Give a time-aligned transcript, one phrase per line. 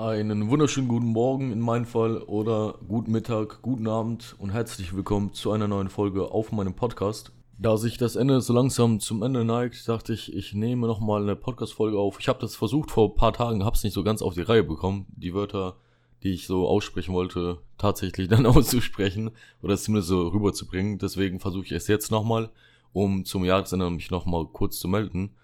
[0.00, 5.34] Einen wunderschönen guten Morgen in meinem Fall oder guten Mittag, guten Abend und herzlich willkommen
[5.34, 7.32] zu einer neuen Folge auf meinem Podcast.
[7.58, 11.36] Da sich das Ende so langsam zum Ende neigt, dachte ich, ich nehme nochmal eine
[11.36, 12.18] Podcast-Folge auf.
[12.18, 14.40] Ich habe das versucht vor ein paar Tagen, habe es nicht so ganz auf die
[14.40, 15.76] Reihe bekommen, die Wörter,
[16.22, 20.96] die ich so aussprechen wollte, tatsächlich dann auszusprechen oder zumindest so rüberzubringen.
[20.96, 22.48] Deswegen versuche ich es jetzt nochmal,
[22.94, 25.34] um zum Jahresende mich nochmal kurz zu melden.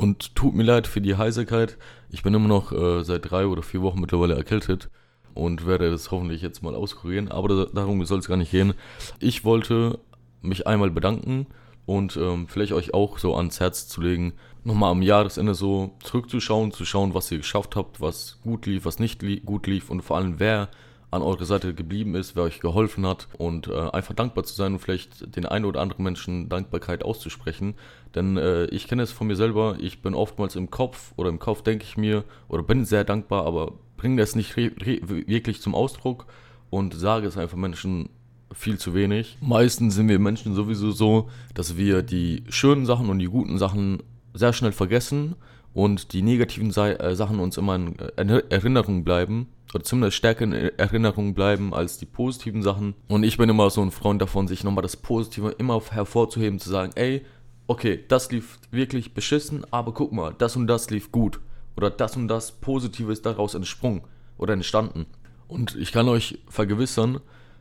[0.00, 1.76] Und tut mir leid für die Heiserkeit.
[2.08, 4.88] Ich bin immer noch äh, seit drei oder vier Wochen mittlerweile erkältet
[5.34, 7.30] und werde das hoffentlich jetzt mal auskurieren.
[7.30, 8.72] Aber da, darum soll es gar nicht gehen.
[9.18, 9.98] Ich wollte
[10.40, 11.48] mich einmal bedanken
[11.84, 14.32] und ähm, vielleicht euch auch so ans Herz zu legen,
[14.64, 19.00] nochmal am Jahresende so zurückzuschauen, zu schauen, was ihr geschafft habt, was gut lief, was
[19.00, 20.70] nicht li gut lief und vor allem wer
[21.10, 24.74] an eurer Seite geblieben ist, wer euch geholfen hat und äh, einfach dankbar zu sein
[24.74, 27.74] und vielleicht den einen oder anderen Menschen Dankbarkeit auszusprechen.
[28.14, 31.38] Denn äh, ich kenne es von mir selber, ich bin oftmals im Kopf oder im
[31.38, 36.26] Kopf denke ich mir oder bin sehr dankbar, aber bringe das nicht wirklich zum Ausdruck
[36.70, 38.10] und sage es einfach Menschen
[38.52, 39.36] viel zu wenig.
[39.40, 44.02] Meistens sind wir Menschen sowieso so, dass wir die schönen Sachen und die guten Sachen
[44.32, 45.34] sehr schnell vergessen
[45.72, 51.34] und die negativen äh, Sachen uns immer in Erinnerung bleiben oder zumindest stärker in Erinnerung
[51.34, 52.94] bleiben als die positiven Sachen.
[53.08, 56.70] Und ich bin immer so ein Freund davon, sich nochmal das Positive immer hervorzuheben, zu
[56.70, 57.24] sagen, ey,
[57.66, 61.40] okay, das lief wirklich beschissen, aber guck mal, das und das lief gut.
[61.76, 64.02] Oder das und das Positive ist daraus entsprungen
[64.38, 65.06] oder entstanden.
[65.46, 67.20] Und ich kann euch vergewissern,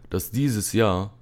[0.09, 1.13] dass dieses Jahr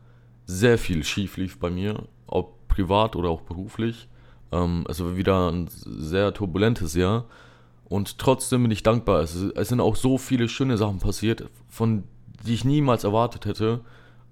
[0.46, 4.08] sehr viel schief lief bei mir, ob privat oder auch beruflich.
[4.52, 7.26] Ähm, also wieder ein sehr turbulentes Jahr.
[7.90, 9.22] Und trotzdem bin ich dankbar.
[9.22, 12.04] Es, es sind auch so viele schöne Sachen passiert, von
[12.46, 13.82] die ich niemals erwartet hätte.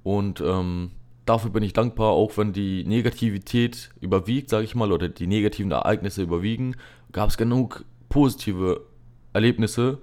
[0.03, 0.91] Und ähm,
[1.25, 5.71] dafür bin ich dankbar, auch wenn die Negativität überwiegt, sage ich mal, oder die negativen
[5.71, 6.75] Ereignisse überwiegen,
[7.11, 8.81] gab es genug positive
[9.33, 9.99] Erlebnisse,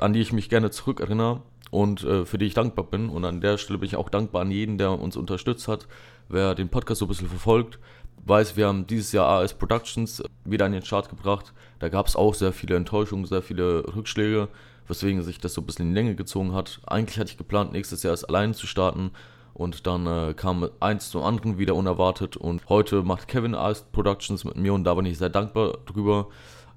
[0.00, 3.08] an die ich mich gerne zurückerinnere und äh, für die ich dankbar bin.
[3.08, 5.88] Und an der Stelle bin ich auch dankbar an jeden, der uns unterstützt hat,
[6.28, 7.78] wer den Podcast so ein bisschen verfolgt
[8.24, 11.52] weiß, wir haben dieses Jahr AS Productions wieder an den Chart gebracht.
[11.78, 14.48] Da gab es auch sehr viele Enttäuschungen, sehr viele Rückschläge,
[14.88, 16.80] weswegen sich das so ein bisschen in die Länge gezogen hat.
[16.86, 19.10] Eigentlich hatte ich geplant, nächstes Jahr es allein zu starten.
[19.52, 22.36] Und dann äh, kam eins zum anderen wieder unerwartet.
[22.36, 26.28] Und heute macht Kevin AS Productions mit mir und da bin ich sehr dankbar drüber.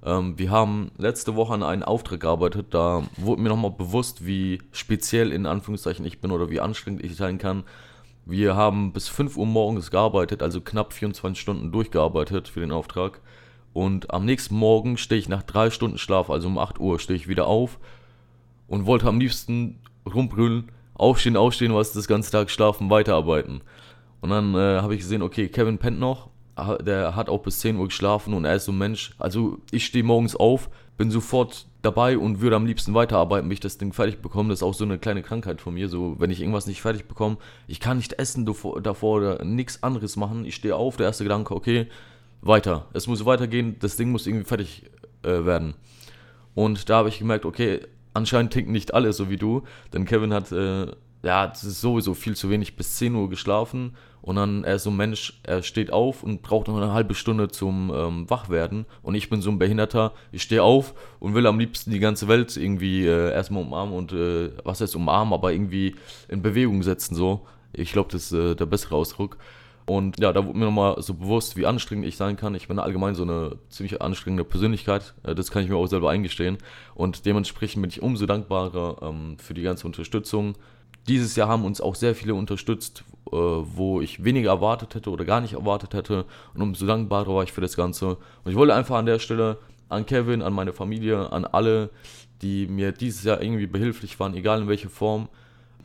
[0.04, 2.66] Ähm, wir haben letzte Woche an einen Auftrag gearbeitet.
[2.70, 7.16] Da wurde mir nochmal bewusst, wie speziell in Anführungszeichen ich bin oder wie anstrengend ich
[7.16, 7.64] sein kann
[8.26, 13.20] wir haben bis 5 Uhr morgens gearbeitet, also knapp 24 Stunden durchgearbeitet für den Auftrag.
[13.72, 17.16] Und am nächsten Morgen stehe ich nach drei Stunden Schlaf, also um 8 Uhr, stehe
[17.16, 17.78] ich wieder auf
[18.68, 23.62] und wollte am liebsten rumbrüllen, aufstehen, aufstehen, was das ganze Tag schlafen, weiterarbeiten.
[24.20, 27.76] Und dann äh, habe ich gesehen, okay, Kevin pennt noch, der hat auch bis 10
[27.76, 29.14] Uhr geschlafen und er ist so ein Mensch.
[29.18, 33.60] Also ich stehe morgens auf, bin sofort dabei und würde am liebsten weiterarbeiten, bis ich
[33.60, 34.50] das Ding fertig bekomme.
[34.50, 35.88] Das ist auch so eine kleine Krankheit von mir.
[35.88, 40.16] So, wenn ich irgendwas nicht fertig bekomme, ich kann nicht essen davor, oder nichts anderes
[40.16, 40.44] machen.
[40.44, 41.88] Ich stehe auf, der erste Gedanke, okay,
[42.40, 42.86] weiter.
[42.92, 44.84] Es muss weitergehen, das Ding muss irgendwie fertig
[45.22, 45.74] äh, werden.
[46.54, 47.80] Und da habe ich gemerkt, okay,
[48.12, 50.86] anscheinend ticken nicht alle so wie du, denn Kevin hat äh,
[51.24, 54.84] ja, das ist sowieso viel zu wenig bis 10 Uhr geschlafen und dann er ist
[54.84, 58.86] so ein Mensch, er steht auf und braucht noch eine halbe Stunde zum ähm, Wachwerden
[59.02, 62.28] und ich bin so ein Behinderter, ich stehe auf und will am liebsten die ganze
[62.28, 65.94] Welt irgendwie äh, erstmal umarmen und äh, was heißt umarmen, aber irgendwie
[66.28, 67.46] in Bewegung setzen so.
[67.72, 69.36] Ich glaube, das ist äh, der bessere Ausdruck.
[69.86, 72.54] Und ja, da wurde mir nochmal so bewusst, wie anstrengend ich sein kann.
[72.54, 75.14] Ich bin allgemein so eine ziemlich anstrengende Persönlichkeit.
[75.24, 76.58] Äh, das kann ich mir auch selber eingestehen.
[76.94, 80.54] Und dementsprechend bin ich umso dankbarer ähm, für die ganze Unterstützung,
[81.06, 85.24] dieses Jahr haben uns auch sehr viele unterstützt, äh, wo ich weniger erwartet hätte oder
[85.24, 86.24] gar nicht erwartet hätte.
[86.54, 88.16] Und umso dankbarer war ich für das Ganze.
[88.44, 91.90] Und ich wollte einfach an der Stelle an Kevin, an meine Familie, an alle,
[92.42, 95.28] die mir dieses Jahr irgendwie behilflich waren, egal in welcher Form,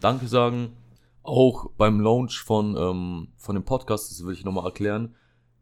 [0.01, 0.77] Danke sagen.
[1.23, 5.15] Auch beim Launch von, ähm, von dem Podcast, das will ich nochmal erklären.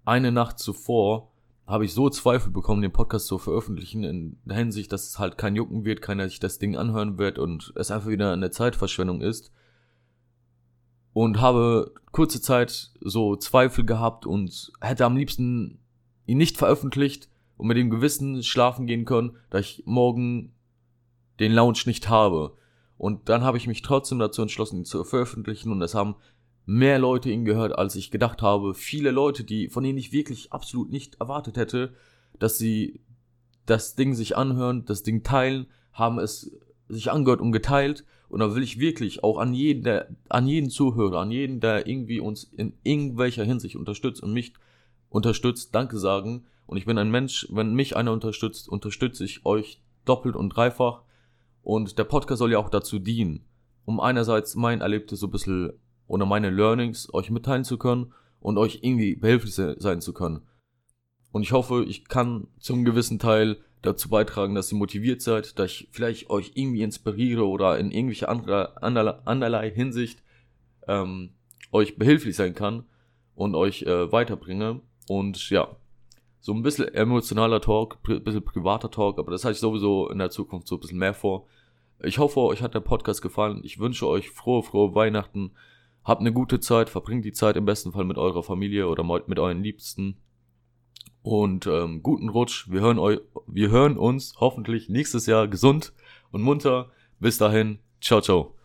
[0.05, 1.31] Eine Nacht zuvor
[1.67, 5.37] habe ich so Zweifel bekommen, den Podcast zu veröffentlichen, in der Hinsicht, dass es halt
[5.37, 9.21] kein Jucken wird, keiner sich das Ding anhören wird und es einfach wieder eine Zeitverschwendung
[9.21, 9.51] ist.
[11.11, 15.79] Und habe kurze Zeit so Zweifel gehabt und hätte am liebsten
[16.25, 17.27] ihn nicht veröffentlicht
[17.57, 20.53] und mit dem Gewissen schlafen gehen können, da ich morgen
[21.39, 22.55] den Lounge nicht habe.
[22.97, 26.15] Und dann habe ich mich trotzdem dazu entschlossen, ihn zu veröffentlichen und es haben
[26.67, 28.75] mehr Leute ihn gehört, als ich gedacht habe.
[28.75, 31.93] Viele Leute, die, von denen ich wirklich absolut nicht erwartet hätte,
[32.39, 32.99] dass sie
[33.65, 36.51] das Ding sich anhören, das Ding teilen, haben es
[36.89, 38.03] sich angehört und geteilt.
[38.27, 41.87] Und da will ich wirklich auch an jeden, der, an jeden Zuhörer, an jeden, der
[41.87, 44.51] irgendwie uns in irgendwelcher Hinsicht unterstützt und mich
[45.07, 46.47] unterstützt, Danke sagen.
[46.65, 51.03] Und ich bin ein Mensch, wenn mich einer unterstützt, unterstütze ich euch doppelt und dreifach.
[51.63, 53.45] Und der Podcast soll ja auch dazu dienen,
[53.85, 55.71] um einerseits mein Erlebtes so ein bisschen
[56.07, 60.41] oder meine Learnings euch mitteilen zu können und euch irgendwie behilflich sein zu können.
[61.31, 65.71] Und ich hoffe, ich kann zum gewissen Teil dazu beitragen, dass ihr motiviert seid, dass
[65.71, 70.23] ich vielleicht euch irgendwie inspiriere oder in irgendwelche andere, anderlei, anderlei Hinsicht
[70.87, 71.31] ähm,
[71.71, 72.85] euch behilflich sein kann
[73.35, 74.81] und euch äh, weiterbringe.
[75.07, 75.75] Und ja,
[76.39, 80.19] so ein bisschen emotionaler Talk, ein bisschen privater Talk, aber das halte ich sowieso in
[80.19, 81.45] der Zukunft so ein bisschen mehr vor.
[82.03, 83.61] Ich hoffe, euch hat der Podcast gefallen.
[83.63, 85.51] Ich wünsche euch frohe, frohe Weihnachten.
[86.07, 89.39] Habt eine gute Zeit, verbringt die Zeit im besten Fall mit eurer Familie oder mit
[89.39, 90.15] euren Liebsten.
[91.21, 92.71] Und ähm, guten Rutsch.
[92.71, 95.91] Wir hören, eu wir hören uns hoffentlich nächstes Jahr gesund
[96.31, 96.91] und munter.
[97.19, 97.79] Bis dahin.
[97.99, 98.56] Ciao, ciao.